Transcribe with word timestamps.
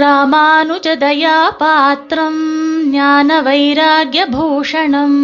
ராமானுஜதயா 0.00 1.56
பாத்திரம் 1.58 2.38
ஞான 2.90 3.42
வைராகியபூஷணம் 3.42 5.18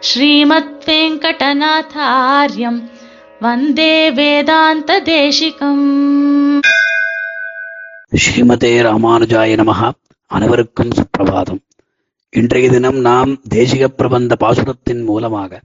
ஸ்ரீமத் 0.00 0.84
வெங்கடநாதாரியம் 0.86 2.78
வந்தே 3.40 4.10
வேதாந்த 4.10 5.00
தேசிகம் 5.00 5.88
ஸ்ரீமதே 8.12 8.72
ராமானுஜாய 8.88 9.58
நமஹா 9.62 9.90
அனைவருக்கும் 10.30 10.90
சுப்பிரபாதம் 10.90 11.60
இன்றைய 12.30 12.70
தினம் 12.70 13.00
நாம் 13.00 13.40
தேசிக 13.54 13.84
பிரபந்த 13.86 14.36
பாசுரத்தின் 14.40 15.04
மூலமாக 15.04 15.60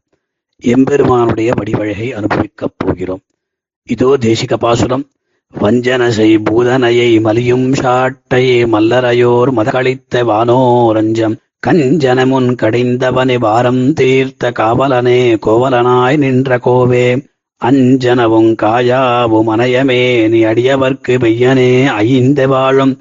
எம்பெருமானுடைய 0.63 1.51
வடிவழகை 1.55 2.11
அனுபவிக்கப் 2.13 2.77
போகிறோம். 2.77 3.21
இதோ 3.89 4.17
தேசிக 4.21 4.53
பாசுரம். 4.55 5.05
வஞ்சனசை 5.59 6.38
பூதனையை 6.49 7.21
மலியும் 7.21 7.73
சாட்டையே 7.73 8.66
மல்லரையோர் 8.73 9.52
மதகளித்த 9.52 10.23
வானோரஞ்சம். 10.23 11.35
கஞ்சனமுன் 11.67 12.49
கடிந்தவனை 12.55 13.38
வாரம் 13.39 13.94
தீர்த்த 13.94 14.52
காவலனே 14.52 15.38
கோவலனாய் 15.45 16.17
நின்ற 16.17 16.58
கோவே. 16.58 17.30
அஞ்சனவும் 17.61 18.52
காயாவும் 18.61 19.49
அனயமே 19.55 20.30
நீ 20.30 20.44
அடியவர்க்கு 20.44 21.17
மெய்யனே 21.23 21.86
ஐந்த 21.86 22.47
வாழும். 22.47 22.99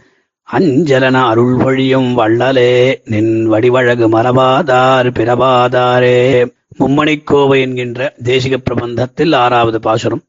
அஞ்சலன 0.49 1.27
அருள் 1.27 1.55
வழியும் 1.55 2.19
வள்ளலே 2.19 3.01
நின் 3.05 3.53
வடிவழகு 3.53 4.09
மரபாதார் 4.09 5.11
பிறவாதாரே 5.11 6.51
மும்மணிக்கோவை 6.79 7.61
என்கின்ற 7.61 8.15
தேசிக 8.25 8.57
பிரபந்தத்தில் 8.57 9.35
ஆறாவது 9.35 9.81
பாசுரம். 9.81 10.23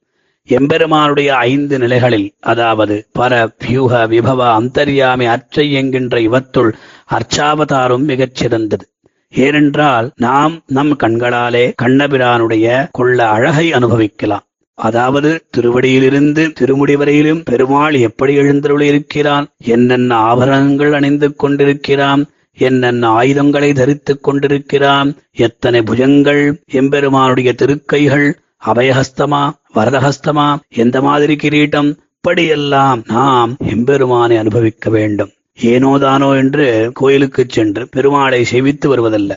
எம்பெருமானுடைய 0.50 1.30
ஐந்து 1.50 1.76
நிலைகளில் 1.80 2.34
அதாவது 2.40 2.96
பர 3.20 3.34
வியூக 3.58 4.08
விபவ 4.08 4.40
அந்தர்யாமி 4.60 5.26
அற்றை 5.26 5.72
என்கின்ற 5.72 6.16
இவத்துள் 6.20 6.72
அர்ச்சாவதாரம் 7.10 8.06
மிகச் 8.06 8.36
சிறந்தது. 8.36 8.86
ஏனென்றால் 9.34 10.12
நாம் 10.18 10.64
நம் 10.68 10.94
கண்களாலே 11.04 11.66
கண்ணபிரானுடைய 11.82 12.66
கொள்ள 12.92 13.28
அழகை 13.28 13.74
அனுபவிக்கலாம். 13.74 14.46
அதாவது 14.78 15.30
திருவடியிலிருந்து 15.58 16.44
திருமுடி 16.52 16.96
வரையிலும் 16.96 17.44
பெருமாள் 17.44 17.94
எப்படி 17.94 18.34
எழுந்தருளி 18.36 18.86
இருக்கிறான் 18.86 19.48
என்னென்ன 19.66 20.12
ஆபரணங்கள் 20.16 20.94
அணிந்து 20.94 21.36
கொண்டிருக்கிறான் 21.36 22.22
என்னென்ன 22.58 23.10
ஆயுதங்களை 23.10 23.74
தரித்துக் 23.74 24.24
கொண்டிருக்கிறான் 24.24 25.10
எத்தனை 25.38 25.82
புஜங்கள் 25.82 26.42
எம்பெருமானுடைய 26.72 27.52
திருக்கைகள் 27.54 28.28
அபயஹஸ்தமா 28.66 29.44
வரதஹஸ்தமா 29.76 30.48
எந்த 30.76 31.02
மாதிரி 31.02 31.36
கிரீட்டம் 31.36 31.90
இப்படியெல்லாம் 32.16 33.00
நாம் 33.08 33.58
எம்பெருமானை 33.66 34.38
அனுபவிக்க 34.38 34.90
வேண்டும். 34.90 35.32
ஏனோதானோ 35.60 36.36
என்று 36.36 36.92
கோயிலுக்கு 36.94 37.44
சென்று 37.48 37.90
பெருமாளை 37.96 38.42
செவித்து 38.42 38.88
வருவதல்ல. 38.92 39.32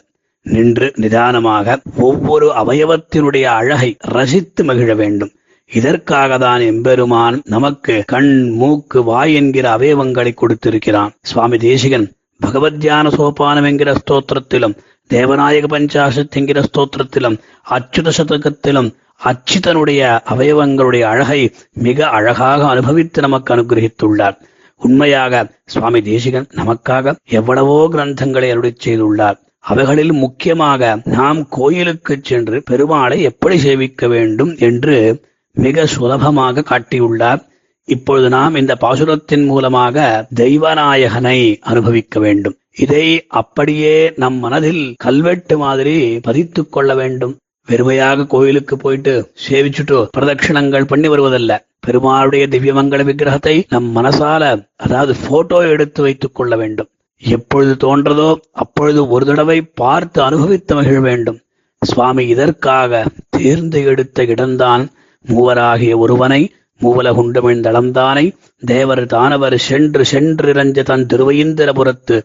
நின்று 0.47 0.93
நிதானமாக 0.97 1.77
ஒவ்வொரு 1.97 2.49
அவயவத்தினுடைய 2.57 3.43
அழகை 3.43 3.97
ரசித்து 3.99 4.65
மகிழ 4.65 4.95
வேண்டும். 4.95 5.33
இதற்காக 5.71 6.39
தான் 6.39 6.61
எம்பெருமான் 6.61 7.43
நமக்கு 7.45 8.03
கண் 8.07 8.33
மூக்கு 8.51 9.05
வாய் 9.05 9.35
என்கிற 9.35 9.79
அவயவங்களை 9.79 10.35
கொடுத்திருக்கிறான். 10.35 11.15
சுவாமி 11.23 11.59
தேசிகன் 11.59 12.07
பகவத்யான 12.41 13.11
சோபானம் 13.11 13.65
என்கிற 13.65 13.95
ஸ்தோத்திரத்திலும் 13.95 14.77
தேவநாயக 15.11 15.67
பஞ்சாசத் 15.69 16.31
என்கிற 16.31 16.63
ஸ்தோத்திரத்திலும் 16.63 17.39
அச்சுத 17.71 18.13
சதகத்திலும் 18.19 18.91
அச்சிதனுடைய 19.29 20.01
அவயவங்களுடைய 20.35 21.01
அழகை 21.01 21.41
மிக 21.73 22.09
அழகாக 22.09 22.67
அனுபவித்து 22.67 23.21
நமக்கு 23.21 23.55
அனுகிரகித்துள்ளார். 23.55 24.37
உண்மையாக 24.81 25.47
சுவாமி 25.67 26.03
தேசிகன் 26.03 26.49
நமக்காக 26.55 27.15
எவ்வளவோ 27.29 27.89
கிரந்தங்களை 27.93 28.51
அருளி 28.51 28.73
செய்துள்ளார். 28.85 29.39
அவைகளில் 29.61 30.13
முக்கியமாக 30.13 30.99
நாம் 31.05 31.49
கோயிலுக்கு 31.49 32.19
சென்று 32.23 32.63
பெருமாளை 32.71 33.19
எப்படி 33.21 33.59
சேவிக்க 33.59 34.09
வேண்டும் 34.09 34.57
என்று 34.59 35.23
மிக 35.53 35.87
சுலபமாக 35.87 36.65
காட்டியுள்ளார். 36.71 37.41
இப்பொழுது 37.89 38.29
நாம் 38.29 38.55
இந்த 38.55 38.77
பாசுரத்தின் 38.81 39.47
மூலமாக 39.47 40.27
தெய்வநாயகனை 40.35 41.39
அனுபவிக்க 41.61 42.21
வேண்டும். 42.21 42.57
இதை 42.79 43.07
அப்படியே 43.29 44.13
நம் 44.17 44.35
மனதில் 44.35 44.95
கல்வெட்டு 44.99 45.59
மாதிரி 45.59 46.19
பதித்துக் 46.19 46.71
கொள்ள 46.71 46.95
வேண்டும். 46.95 47.35
வெறுமையாக 47.69 48.27
கோயிலுக்கு 48.27 48.75
போயிட்டு 48.77 49.13
சேவிச்சுட்டு 49.45 49.99
பிரதட்சிணங்கள் 50.17 50.91
பண்ணி 50.91 51.09
வருவதல்ல. 51.09 51.53
பெருமாளுடைய 51.87 52.45
திவ்யமங்கள 52.55 53.03
விக்கிரகத்தை 53.09 53.55
நம் 53.69 53.89
மனசால 53.97 54.43
அதாவது 54.77 55.15
போட்டோ 55.27 55.59
எடுத்து 55.75 56.03
வைத்துக் 56.03 56.37
கொள்ள 56.37 56.53
வேண்டும். 56.57 56.89
எப்பொழுது 57.23 57.75
தோன்றதோ 57.85 58.29
அப்பொழுது 58.63 59.01
ஒரு 59.09 59.25
தடவை 59.25 59.59
பார்த்து 59.83 60.19
அனுபவித்து 60.23 60.73
மகிழ 60.75 60.99
வேண்டும். 61.01 61.39
சுவாமி 61.83 62.23
இதற்காக 62.35 63.03
தேர்ந்து 63.37 63.81
எடுத்த 63.93 64.25
இடம்தான் 64.25 64.85
மூவராகிய 65.25 65.95
ஒருவனை 65.99 66.41
மூவலகுண்டமிழ்ந்தளந்தானை 66.81 68.25
தேவர் 68.63 69.05
தானவர் 69.07 69.57
சென்று 69.69 70.05
சென்றிரஞ்ச 70.13 70.83
தன் 70.83 71.05
திருவையிந்திரபுரத்து 71.11 72.17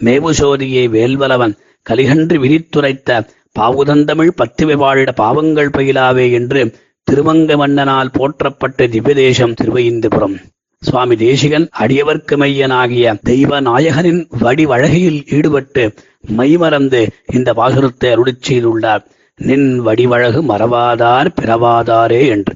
மேவுசோதியை 0.00 0.84
வேல்வலவன் 0.96 1.54
கலிகன்று 1.86 2.36
விரித்துரைத்த 2.42 3.10
பாவுதந்தமிழ் 3.56 4.30
பத்துவை 4.40 4.76
வாழிட 4.82 5.10
பாவங்கள் 5.12 5.74
பயிலாவே 5.78 6.26
என்று 6.32 6.60
திருவங்க 7.08 7.56
மன்னனால் 7.62 8.14
போற்றப்பட்ட 8.18 8.86
திவ்யதேசம் 8.86 9.56
திருவையிந்திபுரம். 9.60 10.36
சுவாமி 10.82 11.16
தேசிகன் 11.16 11.66
அடியவர்க்கு 11.78 12.34
மையனாகிய 12.36 13.14
தெய்வ 13.22 13.60
நாயகனின் 13.60 14.22
வடிவழகையில் 14.40 15.20
ஈடுபட்டு 15.36 15.94
மைமறந்து 16.36 17.00
இந்த 17.32 17.52
பாசுரத்தை 17.52 18.10
அருளி 18.10 18.34
செய்துள்ளார். 18.48 19.02
நின் 19.40 19.80
வடிவழகு 19.80 20.40
மறவாதார் 20.42 21.28
பிறவாதாரே 21.40 22.22
என்று. 22.28 22.54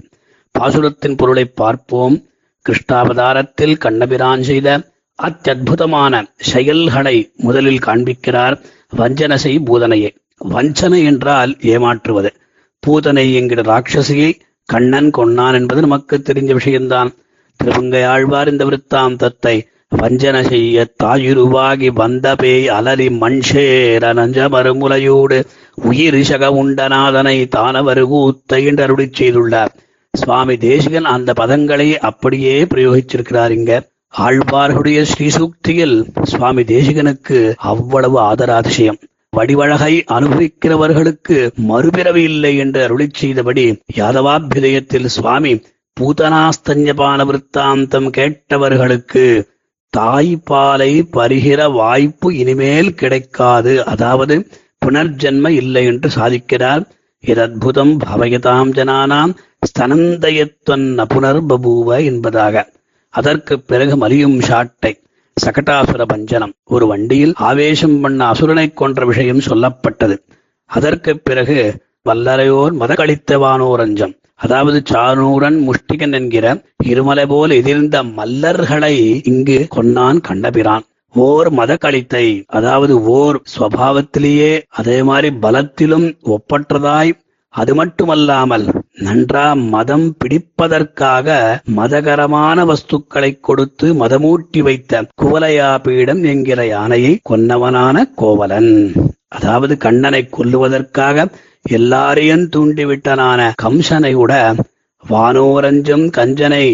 பாசுரத்தின் 0.55 1.17
பொருளை 1.17 1.45
பார்ப்போம். 1.45 2.17
கிருஷ்ணாவதாரத்தில் 2.67 3.77
கண்ணபிரான் 3.77 4.43
செய்த 4.43 4.69
அத்தியுதமான 5.19 6.15
செயல்களை 6.51 7.17
முதலில் 7.37 7.85
காண்பிக்கிறார் 7.87 8.57
வஞ்சனசை 8.97 9.53
பூதனையே. 9.69 10.11
வஞ்சனை 10.41 11.05
என்றால் 11.05 11.57
ஏமாற்றுவது. 11.61 12.31
பூதனை 12.87 13.35
என்கிற 13.35 13.63
ராட்சசியை 13.63 14.33
கண்ணன் 14.65 15.11
கொன்னான் 15.11 15.55
என்பது 15.55 15.81
நமக்கு 15.81 16.23
தெரிஞ்ச 16.23 16.53
விஷயம்தான். 16.53 17.11
திருவங்கை 17.57 18.03
ஆழ்வார் 18.03 18.49
இந்த 18.49 18.65
விருத்தாந்தத்தை 18.65 19.57
வஞ்சன 19.93 20.37
செய்ய 20.49 20.87
தாயுருவாகி 21.05 21.89
வந்த 21.93 22.35
பேய் 22.37 22.69
அலரி 22.69 23.09
மண்ஷேர 23.19 24.13
நஞ்ச 24.13 24.49
மறுமுலையோடு 24.49 25.39
உயிர் 25.75 26.21
சக 26.23 26.51
உண்டநாதனை 26.53 27.37
தானவரு 27.57 28.05
கூத்தை 28.07 28.65
என்று 28.65 28.83
அருளி 28.83 29.07
செய்துள்ளார். 29.19 29.73
சுவாமி 30.15 30.57
தேசிகன் 30.57 31.05
அந்த 31.05 31.33
பதங்களை 31.33 31.89
அப்படியே 31.99 32.65
பிரயோகிச்சிருக்கிறார் 32.65 33.51
இங்க. 33.51 33.73
ஆழ்வார்களுடைய 34.15 35.01
ஸ்ரீசூக்தியில் 35.13 35.97
சுவாமி 36.23 36.63
தேசிகனுக்கு 36.63 37.53
அவ்வளவு 37.57 38.19
ஆதராதிசயம். 38.21 39.01
வடிவழகை 39.37 39.95
அனுபவிக்கிறவர்களுக்கு 40.17 41.39
மறுபிறவி 41.71 42.23
இல்லை 42.23 42.57
என்று 42.57 42.81
அருளிச் 42.87 43.19
செய்தபடி 43.21 43.65
யாதவாபிதயத்தில் 43.97 45.09
சுவாமி 45.17 45.53
பூதனாஸ்தஞ்சபான 45.97 47.21
விற்த்தாந்தம் 47.27 48.09
கேட்டவர்களுக்கு 48.17 49.25
தாய்ப்பாலை 49.93 50.93
பருகிற 51.13 51.61
வாய்ப்பு 51.73 52.29
இனிமேல் 52.37 52.95
கிடைக்காது. 52.95 53.85
அதாவது 53.85 54.35
புனர்ஜென்ம 54.87 55.49
இல்லை 55.49 55.85
என்று 55.85 56.09
சாதிக்கிறார். 56.17 56.83
இதத்புதம் 57.25 57.95
பவயதாம் 58.05 58.71
ஜனானாம் 58.79 59.33
ஸ்தனந்தயத்வன் 59.69 60.87
புனர்பபூவ 61.15 61.99
என்பதாக. 62.05 62.65
அதற்கு 63.15 63.55
பிறகு 63.61 63.95
மலியும் 63.97 64.39
ஷாட்டை 64.41 64.93
சகட்டாசுர 65.37 66.03
பஞ்சனம். 66.13 66.53
ஒரு 66.75 66.85
வண்டியில் 66.87 67.35
ஆவேசம் 67.49 67.97
பண்ண 68.01 68.21
அசுரனை 68.33 68.67
கொன்ற 68.75 69.05
விஷயம் 69.05 69.43
சொல்லப்பட்டது. 69.49 70.17
அதற்கு 70.71 71.13
பிறகு 71.19 71.59
வல்லரையோர் 72.09 72.75
மதகளித்தவானோரஞ்சம் 72.81 74.15
அதாவது 74.45 74.79
சானூரன் 74.91 75.59
முஷ்டிகன் 75.67 76.15
என்கிற 76.19 76.47
இருமலை 76.85 77.25
போல் 77.27 77.53
எதிர்ந்த 77.61 77.97
மல்லர்களை 78.19 78.95
இங்கு 79.31 79.59
கொன்னான் 79.77 80.19
கண்டபிரான். 80.29 80.85
ஓர் 81.15 81.49
மத 81.51 81.73
கழித்தை 81.85 82.27
அதாவது 82.59 82.95
ஓர் 83.19 83.37
சுவாவத்திலேயே 83.53 84.53
அதே 84.81 84.99
மாதிரி 85.03 85.29
பலத்திலும் 85.45 86.09
ஒப்பற்றதாய் 86.35 87.13
அது 87.55 87.73
மட்டுமல்லாமல் 87.75 88.67
நன்றா 88.97 89.55
மதம் 89.55 90.17
பிடிப்பதற்காக 90.21 91.27
மதகரமான 91.77 92.65
வஸ்துக்களை 92.65 93.41
கொடுத்து 93.41 93.95
மதமூட்டி 93.95 94.63
வைத்த 94.63 95.03
குவலையா 95.23 95.79
பீடம் 95.83 96.23
என்கிற 96.25 96.67
யானையை 96.67 97.21
கொன்னவனான 97.31 98.05
கோவலன். 98.15 98.73
அதாவது 99.29 99.77
கண்ணனை 99.77 100.29
கொல்லுவதற்காக 100.29 101.27
எல்லாரையும் 101.71 102.49
தூண்டிவிட்டனான 102.49 103.53
கம்சனை 103.63 104.15
விட 104.15 104.55
வானோரஞ்சம் 105.11 106.07
கஞ்சனை 106.11 106.67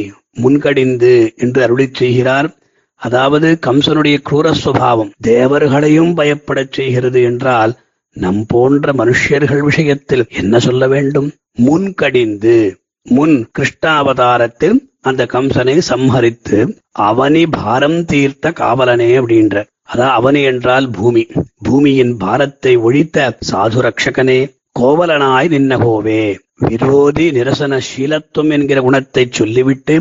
முன்கடிந்து 0.42 1.34
என்று 1.36 1.60
அருளிச் 1.66 1.94
செய்கிறார். 1.94 2.48
அதாவது 2.96 3.58
கம்சனுடைய 3.66 4.16
குரூர 4.30 4.52
சுபாவம் 4.52 5.12
தேவர்களையும் 5.20 6.16
பயப்படச் 6.16 6.72
செய்கிறது 6.72 7.22
என்றால் 7.22 7.72
நம் 8.16 8.46
போன்ற 8.46 8.92
மனுஷர்கள் 8.92 9.58
விஷயத்தில் 9.58 10.24
என்ன 10.28 10.58
சொல்ல 10.58 10.86
வேண்டும்? 10.88 11.28
முன்கடிந்து 11.58 12.56
முன் 13.06 13.36
கிருஷ்ணாவதாரத்தில் 13.58 14.78
அந்த 15.02 15.22
கம்சனை 15.26 15.76
சம்ஹரித்து 15.88 16.58
அவனி 17.08 17.42
பாரம் 17.50 18.00
தீர்த்த 18.04 18.52
காவலனே 18.60 19.10
அப்படின்ற 19.20 19.56
அதான் 19.92 20.14
அவனி 20.18 20.40
என்றால் 20.42 20.86
பூமி. 20.90 21.22
பூமியின் 21.58 22.12
பாரத்தை 22.16 22.72
ஒழித்த 22.86 23.16
சாது 23.50 23.80
ரக்ஷகனே 23.82 24.40
கோவலனாய் 24.78 25.48
நின்னகோவே 25.48 26.22
விரோதி 26.60 27.26
நிரசன 27.32 27.80
சீலத்துவம் 27.88 28.52
என்கிற 28.56 28.78
குணத்தை 28.80 29.24
சொல்லிவிட்டு 29.30 29.96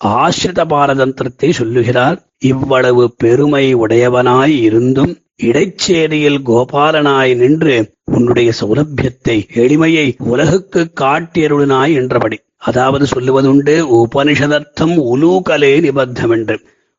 ஆசிரித 0.00 0.60
பாரதந்திரத்தை 0.64 1.50
சொல்லுகிறார். 1.50 2.16
இவ்வளவு 2.44 3.04
பெருமை 3.16 3.66
உடையவனாய் 3.74 4.54
இருந்தும் 4.60 5.12
இடைச்சேரியில் 5.42 6.40
கோபாலனாய் 6.46 7.34
நின்று 7.34 7.76
உன்னுடைய 8.08 8.52
சௌலபியத்தை 8.60 9.36
எளிமையை 9.54 10.16
உலகுக்கு 10.18 10.80
காட்டியருளினாய் 11.00 11.94
என்றபடி. 11.94 12.36
அதாவது 12.58 13.04
சொல்லுவதுண்டு 13.04 13.74
உபனிஷதர்த்தம் 14.00 14.94
உலூகலே 15.12 15.80
நிபத்தம் 15.80 16.30
என்று 16.30 16.56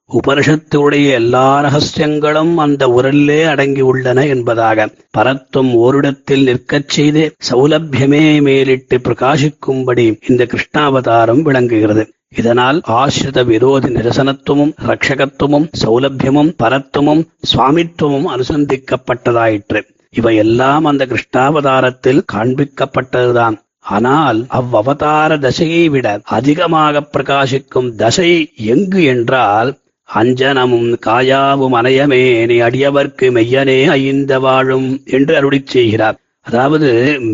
உபனிஷத்துடைய 0.09 1.11
எல்லா 1.11 1.45
ரகசியங்களும் 1.61 2.55
அந்த 2.55 2.87
உரல்லே 2.87 3.47
அடங்கி 3.47 3.81
உள்ளன 3.81 4.25
என்பதாக. 4.25 4.87
பரத்துவம் 5.17 5.71
ஓரிடத்தில் 5.73 6.43
நிற்கச் 6.43 6.89
செய்து 6.89 7.35
சௌலபியமே 7.49 8.41
மேலிட்டு 8.41 8.97
பிரகாசிக்கும்படி 8.97 10.05
இந்த 10.29 10.47
கிருஷ்ணாவதாரம் 10.51 11.41
விளங்குகிறது. 11.41 12.05
இதனால் 12.35 12.81
ஆசிரித 12.83 13.43
விரோதி 13.43 13.89
நிரசனத்துவமும் 13.93 14.73
ரட்சகத்துவமும் 14.87 15.67
சௌலபியமும் 15.83 16.53
பரத்துவமும் 16.63 17.25
சுவாமித்துவமும் 17.51 18.29
அனுசந்திக்கப்பட்டதாயிற்று. 18.35 19.81
இவையெல்லாம் 20.15 20.85
அந்த 20.85 21.03
கிருஷ்ணாவதாரத்தில் 21.11 22.21
காண்பிக்கப்பட்டதுதான். 22.33 23.55
ஆனால் 23.95 24.39
அவ்வவதார 24.59 25.31
தசையை 25.39 25.83
விட 25.89 26.07
அதிகமாக 26.37 27.01
பிரகாசிக்கும் 27.13 27.89
தசை 27.95 28.31
எங்கு 28.73 29.01
என்றால் 29.03 29.71
அஞ்சனமும் 30.09 30.89
காயாவும் 31.05 31.75
அனையமே 31.79 32.23
நீ 32.45 32.55
அடியவர்க்கு 32.59 33.27
மெய்யனே 33.37 33.79
ஐந்த 34.01 34.33
வாழும் 34.39 34.89
என்று 35.15 35.33
அருளிச் 35.39 35.71
செய்கிறார். 35.73 36.17
அதாவது 36.45 36.89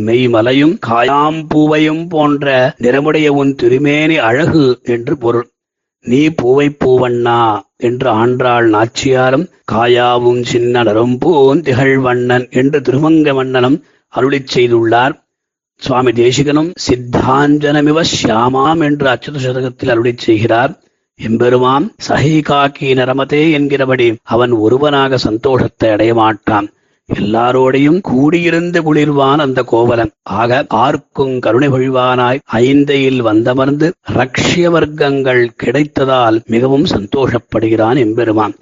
மெய்மலையும் 0.07 0.75
காயாம்பூவையும் 0.87 2.03
போன்ற 2.09 2.45
நிறமுடைய 2.83 3.27
உன் 3.39 3.55
திருமேனி 3.55 4.17
அழகு 4.29 4.65
என்று 4.95 5.15
பொருள். 5.17 5.47
நீ 6.05 6.21
பூவை 6.39 6.67
பூவண்ணா 6.83 7.39
என்று 7.81 8.09
ஆன்றாள் 8.21 8.67
நாச்சியாரும் 8.75 9.45
காயாவும் 9.71 10.41
சின்ன 10.43 10.83
நரும்பூன் 10.83 11.61
திகழ்வண்ணன் 11.61 12.45
என்று 12.51 12.79
திருமங்க 12.79 13.33
மன்னனும் 13.33 13.77
அருளிச் 14.13 14.51
செய்துள்ளார். 14.53 15.13
சுவாமி 15.81 16.11
தேசிகனும் 16.11 16.71
சித்தாஞ்சனமிவ 16.85 17.99
சியாமாம் 18.13 18.81
என்று 18.83 19.07
அச்சுத 19.07 19.37
சதகத்தில் 19.45 19.93
அருளிச் 19.93 20.23
செய்கிறார். 20.25 20.73
எம்பெருமாம் 21.19 21.85
சஹி 22.07 22.35
காக்கி 22.49 22.89
நரமதே 22.99 23.41
என்கிறபடி 23.51 24.07
அவன் 24.25 24.53
ஒருவனாக 24.65 25.17
சந்தோஷத்தை 25.17 25.89
அடைய 25.89 26.13
மாட்டான் 26.13 26.67
எல்லாரோடையும் 27.13 27.99
கூடியிருந்து 28.11 28.79
குளிர்வான் 28.81 29.37
அந்த 29.37 29.63
கோவலன். 29.63 30.11
ஆக 30.23 30.65
ஆர்க்கும் 30.67 31.39
கருணை 31.39 31.67
பொழிவானாய் 31.67 32.39
ஐந்தையில் 32.45 33.25
வந்தமர்ந்து 33.25 33.91
ரக்ஷிய 34.13 34.69
வர்க்கங்கள் 34.71 35.47
கிடைத்ததால் 35.63 36.45
மிகவும் 36.45 36.85
சந்தோஷப்படுகிறான் 36.85 37.97
எம்பெருமான். 37.97 38.53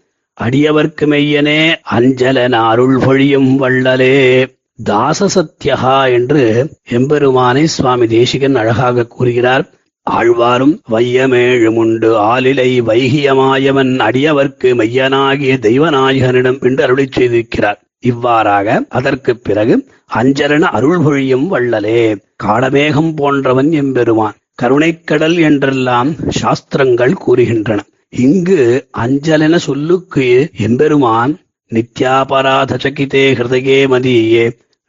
அடியவர்க்கு 0.41 1.05
மெய்யனே 1.05 1.75
அஞ்சலன் 1.83 2.53
அருள் 2.53 2.97
பொழியும் 2.97 3.61
வள்ளலே. 3.61 4.47
தாசசத்யகா 4.89 6.11
என்று 6.11 6.69
எம்பெருமானை 6.89 7.63
சுவாமி 7.63 8.07
தேசிகன் 8.07 8.55
அழகாக 8.55 9.05
கூறுகிறார். 9.05 9.69
ஆழ்வாரும் 10.11 10.79
வையமேழுமுண்டு 10.89 12.09
ஆலிலை 12.31 12.81
வைகியமாயவன் 12.81 13.91
அடியவர்க்கு 13.99 14.75
மையனாகிய 14.75 15.57
தெய்வநாயகனிடம் 15.61 16.61
என்று 16.61 16.85
அருளிச் 16.87 17.11
செய்திருக்கிறார். 17.11 17.79
இவ்வாறாக 18.03 18.67
அதற்கு 18.89 19.31
பிறகு 19.37 19.75
அஞ்சரண 20.13 20.63
அருள் 20.77 21.01
பொழியும் 21.01 21.47
வள்ளலே. 21.53 22.01
காடமேகம் 22.43 23.11
போன்றவன் 23.15 23.71
எம்பெருமான். 23.71 24.37
கருணைக்கடல் 24.61 25.37
என்றெல்லாம் 25.39 26.09
சாஸ்திரங்கள் 26.39 27.13
கூறுகின்றன. 27.25 27.79
இங்கு 28.13 28.61
அஞ்சலென 28.97 29.55
சொல்லுக்கு 29.59 30.25
எம்பெருமான் 30.59 31.33
நித்யாபராத 31.71 32.77
சகிதே 32.83 33.25
ஹிருதயே 33.33 33.79
மதியே 33.87 34.45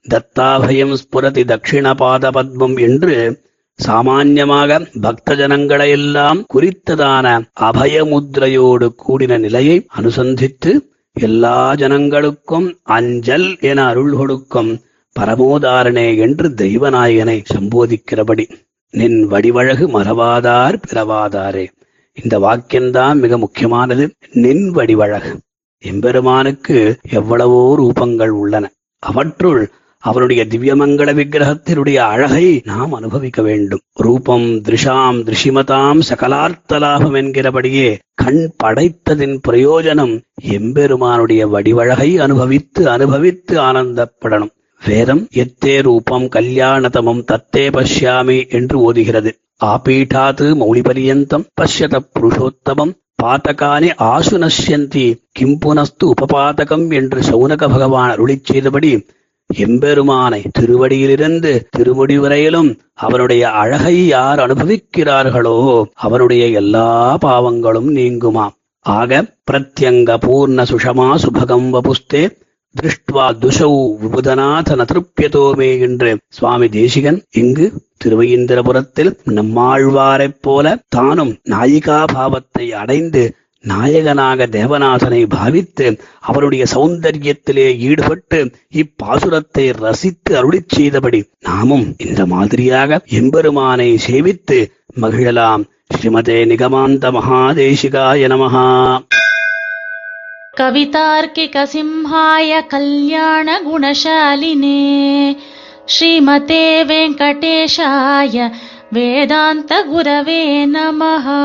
தத்தாபயம் 0.07 0.95
ஸ்புரதி 1.01 1.43
தட்சிண 1.45 1.87
பாத 1.95 2.31
பத்மம் 2.31 2.77
என்று 2.81 3.17
சாமான்யமாக 3.79 4.79
பக்த 5.01 5.35
ஜனங்களையெல்லாம் 5.35 6.39
குறித்ததான 6.55 7.27
அபயமுத்ரையோடு 7.61 8.89
கூடின 9.05 9.39
நிலையை 9.39 9.77
அனுசந்தித்து 9.99 10.73
எல்லா 11.13 11.73
ஜனங்களுக்கும் 11.73 12.75
அஞ்சல் 12.83 13.57
என 13.61 13.87
அருள் 13.87 14.13
கொடுக்கும் 14.13 14.81
பரமோதாரணே 15.21 16.17
என்று 16.17 16.49
தெய்வநாயகனை 16.49 17.45
சம்போதிக்கிறபடி. 17.55 18.51
நின் 18.91 19.27
வடிவழகு 19.27 19.89
மறவாதார் 19.89 20.77
பிறவாதாரே. 20.89 21.67
இந்த 22.23 22.39
வாக்கியம்தான் 22.39 23.15
மிக 23.15 23.39
முக்கியமானது. 23.39 24.11
நின் 24.33 24.71
வடிவழகு. 24.71 25.39
எம்பெருமானுக்கு 25.79 26.99
எவ்வளவோ 27.11 27.77
ரூபங்கள் 27.79 28.29
உள்ளன. 28.29 28.73
அவற்றுள் 28.99 29.71
அவருடைய 30.03 30.47
திவ்யமங்கள 30.51 31.09
விக்கிரகத்தினுடைய 31.15 31.97
அழகை 31.97 32.61
நாம் 32.65 32.93
அனுபவிக்க 32.93 33.43
வேண்டும். 33.43 33.81
ரூபம் 33.95 34.47
திருஷாம் 34.63 35.19
திருஷிமதாம் 35.27 36.01
சகலார்த்தலாபம் 36.09 37.17
என்கிறபடியே 37.23 37.89
கண் 38.15 38.53
படைத்ததின் 38.65 39.37
பிரயோஜனம் 39.49 40.15
எம்பெருமானுடைய 40.51 41.43
வடிவழகை 41.49 42.19
அனுபவித்து 42.19 42.89
அனுபவித்து 42.91 43.61
ஆனந்தப்படணும். 43.61 44.55
வேதம் 44.83 45.23
எத்தே 45.35 45.83
ரூபம் 45.83 46.27
கல்யாணதமம் 46.29 47.23
தத்தே 47.33 47.67
பஷ்யாமி 47.77 48.39
என்று 48.49 48.77
ஓதுகிறது. 48.79 49.33
ஆபீட்டாத் 49.65 50.43
மௌலிபரியந்தம் 50.61 51.47
பஷ்யத 51.61 51.99
புருஷோத்தமம் 52.15 52.93
பாத்தகானே 53.23 53.89
ஆசு 53.97 54.37
நஷ்யந்தி 54.39 55.07
கிம்புனஸ்து 55.39 56.05
உபபாதகம் 56.05 56.87
என்று 56.93 57.21
சௌனக 57.21 57.69
பகவான் 57.75 58.11
அருளிச் 58.11 58.45
செய்தபடி 58.45 58.93
எம்பெருமானை 59.59 60.41
திருவடியிலிருந்து 60.59 61.53
திருமுடி 61.77 62.17
வரையிலும் 62.19 62.71
அவனுடைய 62.95 63.43
அழகை 63.55 63.97
யார் 64.07 64.41
அனுபவிக்கிறார்களோ 64.41 65.57
அவனுடைய 65.97 66.45
எல்லா 66.53 66.89
பாவங்களும் 67.23 67.91
நீங்குமாம் 67.91 68.57
ஆக 68.87 69.23
பிரத்யங்க 69.45 70.11
பூர்ண 70.19 70.63
சுஷமா 70.65 71.09
சுபகம் 71.17 71.69
வபுஸ்தே 71.71 72.23
திருஷ்டுவா 72.75 73.27
துஷௌ 73.41 73.73
விபுதநாத 74.01 74.85
திருப்தியதோமே 74.85 75.71
என்று 75.81 76.11
சுவாமி 76.29 76.67
தேசிகன் 76.69 77.19
இங்கு 77.35 77.67
திருவையிந்திரபுரத்தில் 78.05 79.13
நம்மாழ்வாரைப் 79.31 80.41
போல 80.41 80.77
தானும் 80.89 81.33
நாயிகா 81.51 81.99
பாவத்தை 82.13 82.67
அடைந்து 82.73 83.23
நாயகனாக 83.63 84.47
தேவநாசனை 84.47 85.27
பாவித்து 85.29 86.01
அவருடைய 86.21 86.65
சௌந்தரியத்திலே 86.75 87.77
ஈடுபட்டு 87.77 88.51
இப்பாசுரத்தை 88.73 89.73
ரசித்து 89.73 90.37
அருளி 90.37 90.61
செய்தபடி 90.67 91.25
நாமும் 91.41 91.95
இந்த 91.99 92.27
மாதிரியாக 92.27 93.01
எம்பெருமானை 93.09 93.99
சேவித்து 94.07 94.67
மகிழலாம். 95.01 95.65
ஸ்ரீமதே 95.97 96.47
நிகமாந்த 96.47 97.11
மகாதேசிகாய 97.11 98.29
நமஹா. 98.29 98.99
கவிதார்க்கிக 100.57 101.67
சிம்ஹாய 101.67 102.67
கல்யாண 102.67 103.61
குணசாலினே. 103.61 105.37
ஸ்ரீமதே 105.85 106.85
வெங்கடேஷாய 106.85 108.51
வேதாந்த 108.91 109.85
குரவே 109.93 110.67
நமஹா. 110.67 111.41